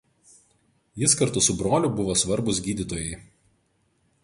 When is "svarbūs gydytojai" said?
2.23-3.15